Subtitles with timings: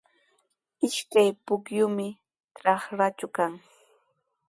[0.87, 2.07] Ishkay pukyumi
[2.55, 3.53] trakraatraw kan.